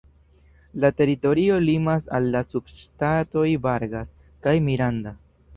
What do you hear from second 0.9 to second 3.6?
teritorio limas al la subŝtatoj